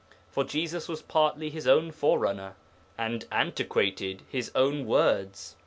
[0.31, 2.55] For Jesus was partly his own forerunner,
[2.97, 5.55] and antiquated his own words.